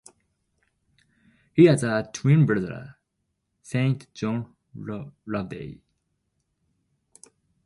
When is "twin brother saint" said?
2.11-4.11